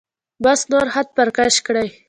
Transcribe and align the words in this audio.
بس 0.43 0.59
نور 0.71 0.85
خط 0.93 1.07
پر 1.17 1.27
کش 1.37 1.55
کړئ. 1.65 1.87